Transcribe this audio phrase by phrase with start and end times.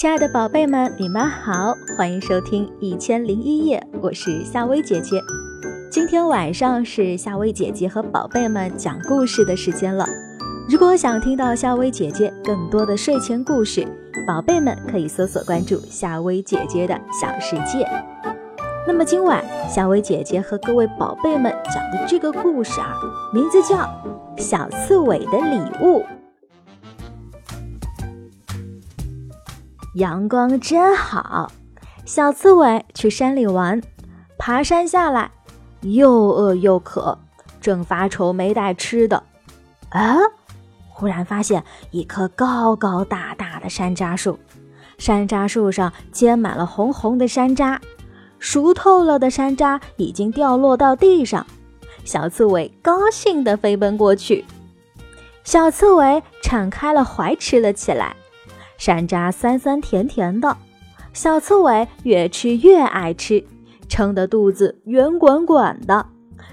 [0.00, 5.20] 亲爱的宝贝们，你们好，欢迎收听《一千零一夜》，我是夏薇姐姐。
[5.92, 10.06] 今天晚上是夏薇姐姐和宝贝们讲故事的时间了。
[10.70, 13.86] 如果想听到夏薇姐姐更多的睡前故事，
[14.26, 17.86] 宝贝们可以搜索关注夏薇姐姐的小世界。
[18.86, 22.96] 那么今晚夏薇姐姐和各位宝贝们讲的这个故事啊，
[23.34, 23.76] 名字叫
[24.38, 25.98] 《小刺猬的礼物》。
[29.94, 31.50] 阳光真好，
[32.04, 33.82] 小刺猬去山里玩，
[34.38, 35.32] 爬山下来，
[35.80, 37.18] 又饿又渴，
[37.60, 39.24] 正发愁没带吃的。
[39.88, 40.16] 啊！
[40.88, 44.38] 忽然发现一棵高高大大的山楂树，
[44.96, 47.80] 山楂树上结满了红红的山楂，
[48.38, 51.44] 熟透了的山楂已经掉落到地上。
[52.04, 54.44] 小刺猬高兴地飞奔过去，
[55.42, 58.14] 小刺猬敞开了怀吃了起来。
[58.80, 60.56] 山楂酸酸甜甜的，
[61.12, 63.44] 小刺猬越吃越爱吃，
[63.90, 66.06] 撑得肚子圆滚滚的，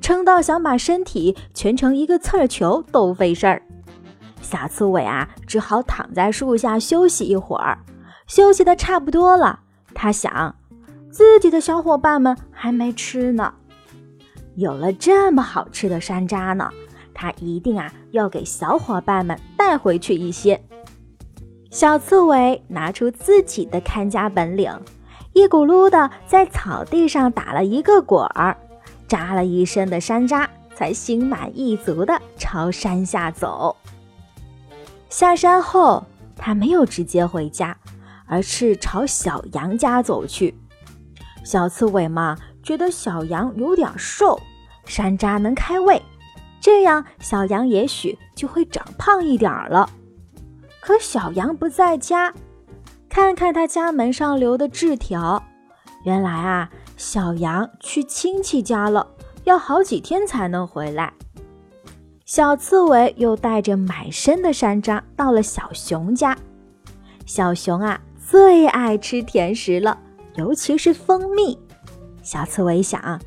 [0.00, 3.62] 撑到想把身体蜷成一个刺儿球都费事儿。
[4.42, 7.78] 小刺猬啊，只好躺在树下休息一会儿。
[8.26, 9.60] 休息的差不多了，
[9.94, 10.56] 他想，
[11.12, 13.54] 自己的小伙伴们还没吃呢，
[14.56, 16.68] 有了这么好吃的山楂呢，
[17.14, 20.60] 他一定啊要给小伙伴们带回去一些。
[21.70, 24.72] 小刺猬拿出自己的看家本领，
[25.34, 28.56] 一咕噜的在草地上打了一个滚儿，
[29.06, 33.76] 扎了一身的山楂，才心满意足的朝山下走。
[35.10, 36.04] 下山后，
[36.36, 37.76] 他没有直接回家，
[38.26, 40.54] 而是朝小羊家走去。
[41.44, 44.40] 小刺猬嘛，觉得小羊有点瘦，
[44.86, 46.00] 山楂能开胃，
[46.62, 49.88] 这样小羊也许就会长胖一点了。
[50.88, 52.32] 可小羊不在家，
[53.10, 55.44] 看看他家门上留的字条，
[56.02, 59.06] 原来啊，小羊去亲戚家了，
[59.44, 61.12] 要好几天才能回来。
[62.24, 66.34] 小刺猬又带着满身的山楂到了小熊家，
[67.26, 69.98] 小熊啊最爱吃甜食了，
[70.36, 71.58] 尤其是蜂蜜。
[72.22, 73.20] 小刺猬想，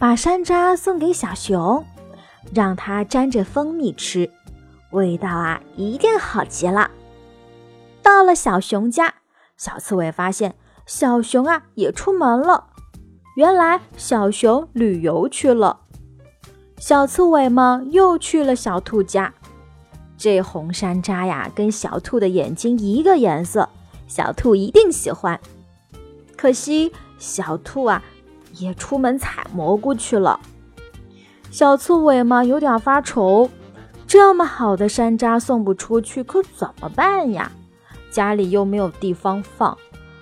[0.00, 1.86] 把山楂送给小熊，
[2.52, 4.28] 让它沾着蜂蜜吃。
[4.90, 6.90] 味道啊，一定好极了。
[8.02, 9.14] 到了小熊家，
[9.56, 10.54] 小刺猬发现
[10.86, 12.68] 小熊啊也出门了。
[13.36, 15.80] 原来小熊旅游去了。
[16.78, 19.34] 小刺猬们又去了小兔家。
[20.16, 23.68] 这红山楂呀，跟小兔的眼睛一个颜色，
[24.06, 25.38] 小兔一定喜欢。
[26.36, 28.02] 可惜小兔啊
[28.54, 30.40] 也出门采蘑菇去了。
[31.50, 33.50] 小刺猬嘛有点发愁。
[34.08, 37.52] 这么好的山楂送不出去，可怎么办呀？
[38.10, 39.76] 家里又没有地方放，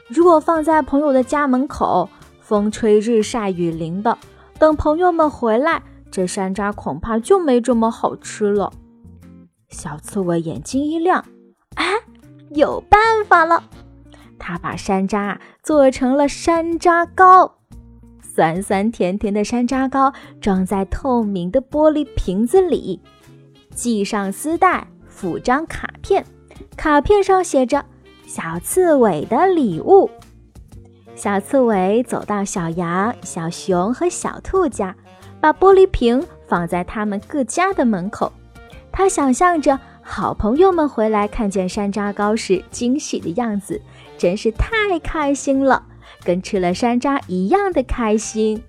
[0.09, 2.11] 如果放在朋友的家门口，
[2.41, 4.19] 风吹日晒雨淋的，
[4.59, 5.81] 等朋友们回来，
[6.11, 8.73] 这山楂恐怕就没这么好吃了。
[9.69, 11.25] 小刺猬眼睛一亮，
[11.77, 11.85] 啊，
[12.51, 13.63] 有办法了！
[14.37, 17.59] 他把山楂做成了山楂糕，
[18.21, 23.01] 酸酸甜甜的山楂糕装在透明的玻璃瓶子里。
[23.77, 26.25] 系上丝带，附张卡片，
[26.77, 27.85] 卡片上写着
[28.27, 30.11] “小刺猬的礼物”。
[31.15, 34.97] 小刺猬走到小羊、小熊和小兔家，
[35.41, 38.33] 把玻璃瓶放在他们各家的门口。
[38.91, 43.81] 他想象着好朋友们回来看见山楂糕时惊喜的样子，
[44.17, 45.87] 真是太开心了，
[46.25, 48.63] 跟吃了山楂一样的开心。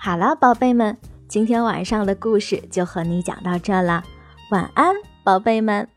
[0.00, 0.96] 好了，宝贝们。
[1.28, 4.02] 今天晚上的故事就和你讲到这了，
[4.50, 5.88] 晚安，宝贝们。